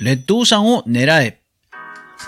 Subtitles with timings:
[0.00, 1.42] レッドオーシャンを狙え。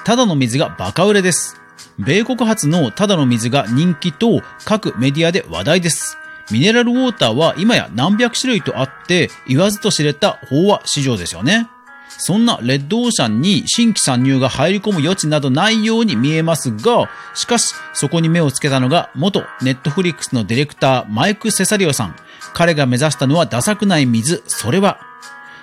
[0.04, 1.56] ただの水がバカ売れです。
[1.98, 6.18] 米国発のただの水が人気と各メディアで話題です。
[6.50, 11.66] ミネラルウォーターは今や何百種類とあって言わずと知れた飽和市場ですよね。
[12.10, 22.16] そんなレッドオーシャンに新規参入が入り込む余地などないように見えますが、しかしそこに目をつけたのが元ネットフリックスのディレクターマイク・セサリオさん。
[22.52, 25.00] 彼が目指したのはダサくない水、それは。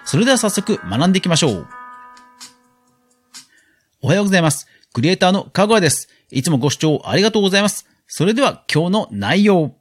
[0.05, 1.78] それでは早速学んでいきましょう。
[4.01, 4.65] おはようございます。
[4.93, 6.07] クリエイターのかぐわです。
[6.31, 7.85] いつもご視聴ありがとうございます。
[8.07, 9.73] それでは今日の内容。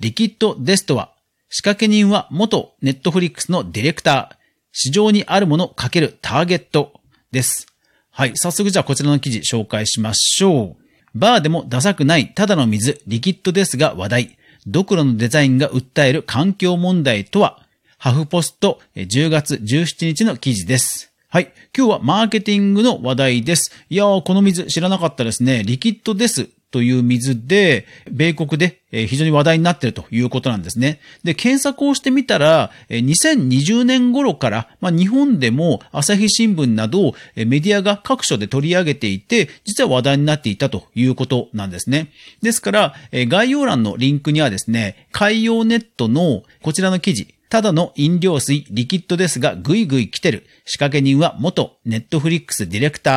[0.00, 1.14] リキッドデストは、
[1.48, 4.36] 仕掛け人は元ネットフリックスのディレクター、
[4.72, 7.00] 市場にあるものかけるターゲット
[7.32, 7.66] です。
[8.10, 11.18] はい、早速じゃあこちらの記事紹介しましょう。
[11.18, 14.38] バーでもダサくないただの水、リキッドですが話題。
[14.66, 17.62] ドクロのデザインが訴える環境問題とは、
[17.96, 21.07] ハフポスト10月17日の記事です。
[21.30, 21.52] はい。
[21.76, 23.70] 今日はマーケティングの話題です。
[23.90, 25.62] いやー、この水知らなかったですね。
[25.62, 26.48] リキッドです。
[26.70, 31.00] という水で、米国で非常に話題になっているということなんですね。
[31.24, 42.10] で、検索をしてみたら、2020年頃から、まあ、日本でも朝日新聞などメディアが各所で取り上げていて、実は話題になっていたということなんですね。
[42.40, 50.46] ですから、概要欄のリンクにはですね、海洋ネットのこちらの記事、ただの飲料水、 Liquid Death が、ぐいぐい来てる。
[50.64, 53.14] 仕掛け人は元 Netflix ディレクター。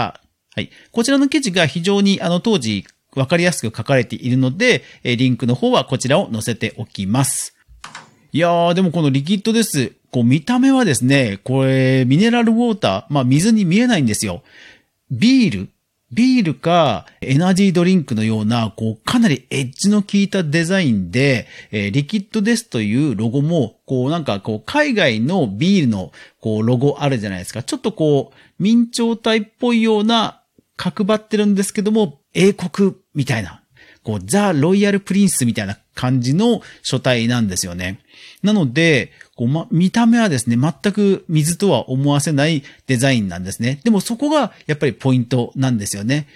[0.56, 0.70] はい。
[0.92, 7.56] こちらの記事が非常にあの当時わかりやすく書かれているので、リンクの方はこちらを載せておきます。
[8.32, 9.92] いやー、でもこの Liquid Death。
[10.12, 14.44] こう見た目はですね、これ、ミネラルウォーター、まあ水に見えないんですよ。
[15.10, 15.70] ビール
[16.12, 27.64] ビールかエナジードリンクのような、こう、かなりエッジの効いたデザインで、えー、リキッドですというロゴも、こう、なんか、こう、海外のビールの、こう、ロゴあるじゃないですか。
[27.64, 30.42] ちょっとこう、明朝体っぽいような、
[30.76, 33.61] 角張ってるんですけども、英国みたいな、
[34.04, 38.00] こう、ザ・ロイヤル・プリンスみたいな感じの書体なんですよね。
[38.42, 43.80] なので、こうま、見た目はですね、全く水とは思わせないデザインなんですね。
[43.84, 46.28] でもそこがやっぱりポイントなんですよね。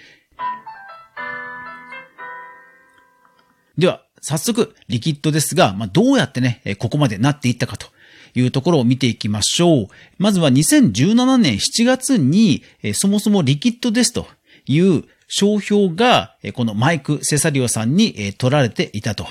[3.76, 7.88] では、早速、リキッドですが、まあ、どうやってね、ここまでなっていったかと
[8.34, 9.88] いうところを見ていきましょう。
[10.18, 12.62] まずは2017年7月に、
[12.94, 14.26] そもそもリキッドですと
[14.66, 19.26] いう商標が、このマイク・セサリオさんに取られていたと。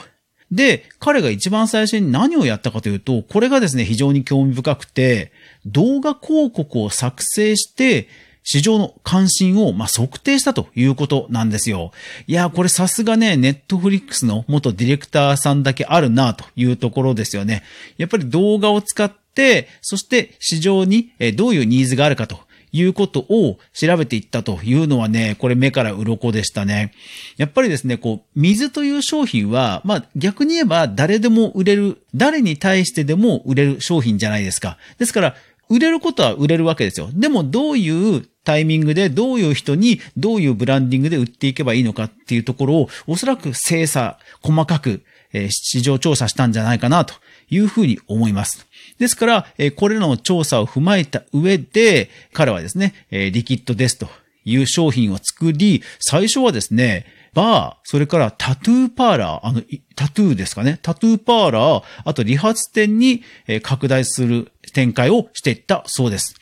[0.51, 5.31] で、彼が一番最初に何をやったかというと、これがですね、非常に興味深くて、
[5.65, 8.07] 動画広告を作成して、
[8.47, 11.91] 市場の関心を、まあ、測定したということなんですよ。
[12.27, 17.63] いや、これさすがね、ネットフリックスの元ディレクターさんだけあるなというところですよね。
[17.97, 22.39] やっぱり動画を使って、そして市場にどういうニーズがあるかと
[22.75, 26.91] いうことを調べていったというのはね、これ目から鱗でしたね。
[27.37, 34.77] やっぱりですね、こう、水という商品は、まあ逆に言えば誰でも売れる、誰に対してでも売れる商品じゃないですか。
[34.97, 35.35] ですから、
[35.69, 37.09] 売れることは売れるわけですよ。
[37.13, 45.01] でもどういうタイミングでどういう人にどういうブランディングで売っていけばいいのかっていうところをおそらく精査、細かく、
[45.35, 47.13] え、市場調査したんじゃないかなと
[47.49, 48.65] いうふうに思います。
[48.99, 54.07] ですから、え、これらの調査を踏まえた上で、彼はですね、え、リキッドですと
[54.45, 59.61] いう商品を作り、最初はですね、バー、それからタトゥーパーラー、あの、
[59.95, 60.79] タトゥーですかね。
[60.81, 63.23] タトゥーパーラー、あと理髪店に
[63.61, 66.35] 拡大する展開をしていったそうです。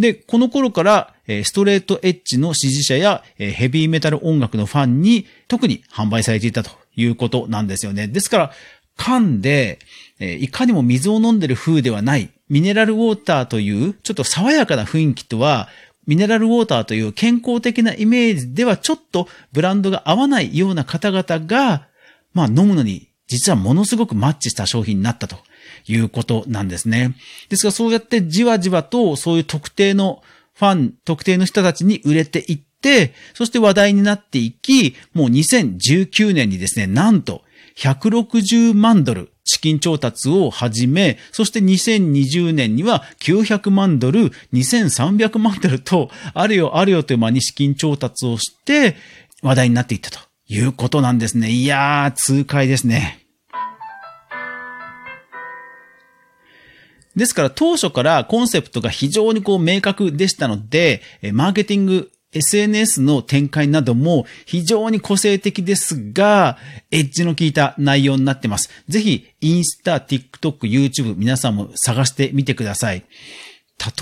[0.00, 8.08] で、この頃から、ストレートエッジの支持者やヘビーメタル音楽のファンに特に販売されていたということなんですよね。
[8.08, 8.52] ですから、
[8.96, 9.78] 缶で、
[10.18, 15.68] いかにも水を飲んでる風ではない、ミネラルウォーターというちょっと爽やかな雰囲気とは、
[16.06, 21.86] ミネラルウォーターという健康的なイメージではちょっとブランドが合わないような方々が、
[22.32, 25.36] まあ飲むのに実はものすごくマッチした商品になったと
[25.86, 27.14] いうことなんですね。
[27.48, 30.22] ですからそうやってじわじわとそういう特定の
[30.54, 37.42] ファン、特定の人たちに売れていって、そして話題になっていき、もう2019年にですね、なんと
[37.76, 48.96] 160万ドル資金調達を始め、そして2020年には900万ドル、2300万ドルと、あるよあるよという間に資金調達をして、
[49.42, 50.18] 話題になっていったと
[50.48, 51.50] いうことなんですね。
[51.50, 53.19] いやー、痛快ですね。
[57.20, 61.02] ですから当初からコンセプトが非常にこう明確でしたので、
[61.34, 66.56] マーケティング SNS の展開なども非常に個性的ですが、
[66.90, 68.70] エッジの効いた内容になってます。
[68.88, 73.04] ぜひ、インスタ、TikTok、YouTube 皆さんも探してみてください。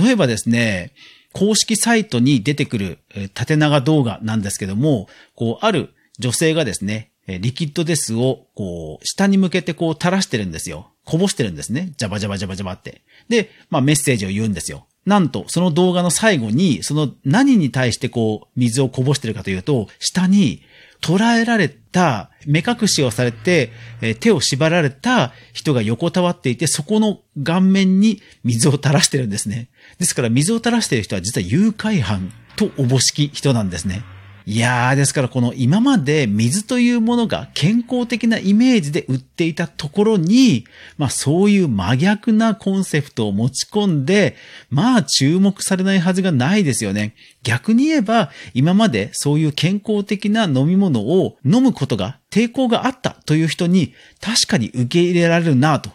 [0.00, 0.93] 例えばですね、
[1.32, 2.99] 公式サイトに出てくる
[3.35, 5.91] 縦長動画なんですけども、こう、ある
[6.21, 10.93] 女性がですね、リキッドデスを、こう、下に向けてこう垂らしてるんですよ。
[11.08, 11.94] こぼしてるんですね。
[11.96, 13.00] ジャバジャバジャバジャバって。
[13.31, 14.87] で、まあメッセージを言うんですよ。
[15.06, 20.60] なんと、その動画の最後に、その何に対してこう、水をこぼしてるかというと、下に、
[21.00, 23.72] 捉えられた、目隠しをされて、
[24.02, 29.70] え手を縛られた人が横たわっていて、そこの顔面に水を垂らしてるんですね。
[29.99, 34.02] ですから水を垂らしてる人は実は誘拐犯とおぼしき人なんですね。
[34.50, 40.65] いやー、ですからこの今まで水というものが健康的なイメージで売っていたところに、
[40.97, 44.37] まあそういう真逆なコンセプトを持ち込んで、
[44.71, 47.15] まあ注目されないはずがないですよね。
[47.43, 53.93] 逆に言えば、今までそういう健康的な飲み物を飲むことが抵抗があったという人に
[54.23, 55.91] 確かに受け入れられるなと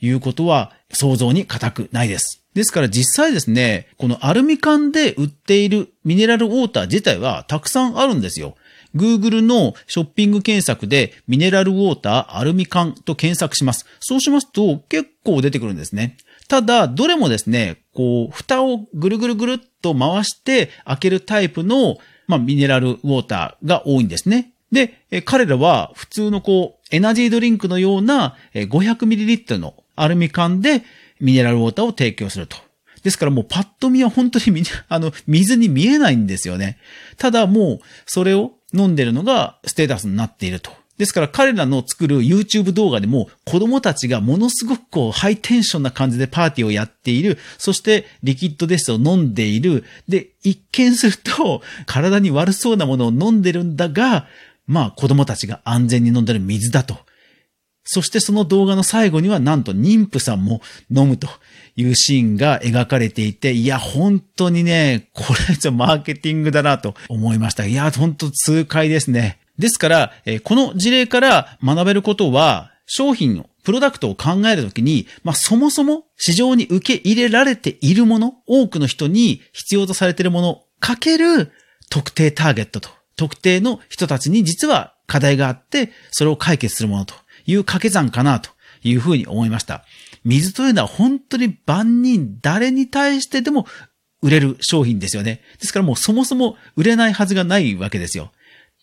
[0.00, 2.42] いうことは想像に難くないです。
[2.58, 8.56] ですから実際ですね、このアルミ缶で売っているミネラルウォーター自体はたくさんあるんですよ。
[8.96, 13.86] Google のショッピング検索でミネラルウォーターアルミ缶と検索します。
[14.00, 16.16] そうしますと結構出てくるんですね。
[16.48, 24.50] ただ、どれもですね、こう、蓋をぐるぐるぐるっと回して開けるタイプの、まあ、ミネラルウォーターが多いんですね。
[24.72, 30.82] で、彼らは普通のこう、エナジードリンクのような 500ml のアルミ缶で
[31.20, 32.56] ミネラルウォーターを提供すると。
[33.02, 36.78] ですからもうパッと見は本当に あの、水に見えないんですよね。
[37.16, 40.72] ただもう、それを飲んでるのがステータスになっていると。
[40.98, 47.38] ですから彼らの作る YouTube 動画でも子供たちがものすごくこうハイテンションな感じでパーティーをやっている。
[47.56, 49.84] そしてリキッドデスを飲んでいる。
[50.08, 54.26] で、一見すると体に悪そうなものを飲んでるんだが、
[54.66, 56.98] まあ子供たちが安全に飲んでる水だと
[57.90, 60.60] そしてその動画の最後にはなんと妊婦さんも
[60.94, 61.26] 飲むと
[61.74, 67.64] いうシーンが描かれていて、いや、本当にね、これじゃマーケティングだなと思いました。
[67.64, 69.38] いや、本当痛快ですね。
[69.58, 70.12] ですから、
[70.44, 81.52] この事例から学べることは、商品を、プロダクトを考えるときに、まあ、そもそも市場に受け入れられているもの、多くの人に必要とされているもの、かける
[81.88, 87.14] 特定ターゲットと、特定の人たちに実は課題があって、それを解決するものと
[87.48, 88.50] いう掛け算かなと
[88.84, 89.84] いうふうに思いました。
[90.24, 93.66] 水というのは本当に万人、誰に対してでも
[94.22, 95.40] 売れる商品ですよね。
[95.58, 98.30] ですからもうそもそも売れないはずがないわけですよ。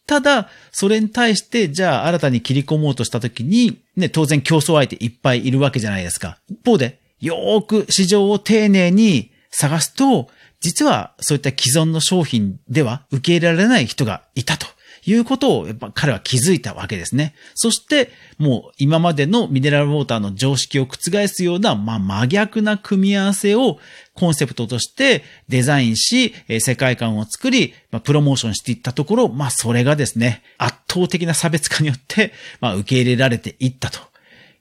[0.07, 6.37] ただ、それに対して、じゃあ新たに切り込もうとしたときに、ね、当然競争相手いっぱいいるわけじゃないですか。
[6.47, 10.29] 一方で、よーく市場を丁寧に探すと、
[10.59, 14.67] 実はそういった既存の商品では受け入れられない人がいたと。
[15.05, 17.35] いうことをやっぱ彼は気づいたわけですね。
[17.53, 23.79] そして、もう今までのミネラルウォーターの常識を覆すような、まあ、真逆な組み合わせを
[24.13, 34.14] コンセプトとしてデザインし、世界観を作り、まあ、プロモーションしていったところ、まあ、それがですね、圧倒的な差別化によって、まあ、受け入れられていったと。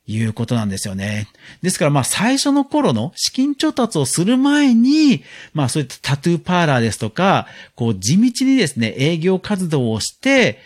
[0.07, 1.29] いうことなんですよね。
[1.63, 5.23] ですからまあ最初の頃の資金調達をする前に、
[5.55, 10.59] まあそういったタトゥーパーラーですとか、こう地道にですね、営業活動をして、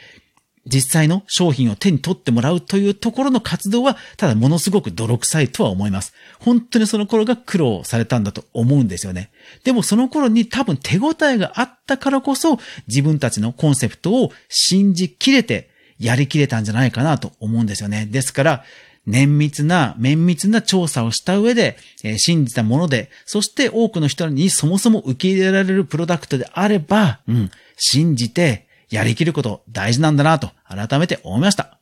[0.71, 6.13] 実際の商品を手に取ってもらうというところの活動は、ただものすごく泥臭いとは思います。
[6.41, 9.31] 本当にその頃が苦労されたんだと思うんですよね。
[9.65, 18.07] でもその頃に多分手応えがあったからこそ、自分たちのコンセプトを信じきれて、やりきれたんじゃないかなと思うんですよね。
[18.07, 18.65] ですから、
[19.09, 31.79] 綿密な、綿密な調査をした上で、えー、信じたもので、そして多くの人にそもそも受け入れられるプロダクトであれば、うん、信じてやりきること大事なんだなと改めて思いました。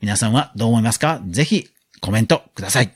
[0.00, 1.20] 皆さんはどう思いますか？
[1.28, 1.68] ぜひ
[2.00, 2.92] コメントください。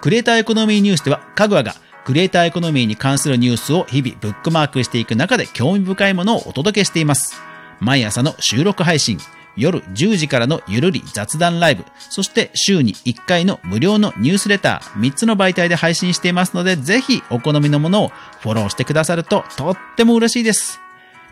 [0.00, 7.40] クリエイターエコノミーニュースでは、かぐわがクリエイターエコノミーに関するニュースを日々ブックマークしていく中で興味深いものをお届けしています。
[7.78, 9.18] 毎朝の収録配信、
[9.60, 18.08] 夜10時からのゆるり雑談ライブ、そして週に1回の無料のニュースレター、3つの媒体で配信していますので、ぜひお好みのものを
[18.40, 20.80] フォローしてくださるととっても嬉しいです。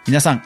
[0.07, 0.43] 皆さん、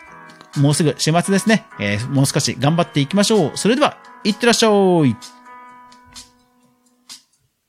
[0.56, 1.66] もうすぐ週末ですね。
[1.80, 3.52] えー、もう少し頑張っていきましょう。
[3.56, 5.41] それでは、いってらっしゃい。